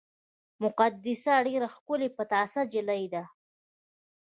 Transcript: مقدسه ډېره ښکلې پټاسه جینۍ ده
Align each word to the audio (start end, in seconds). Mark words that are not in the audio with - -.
مقدسه 0.63 1.33
ډېره 1.47 1.67
ښکلې 1.75 2.09
پټاسه 2.17 2.61
جینۍ 2.71 3.05
ده 3.13 3.23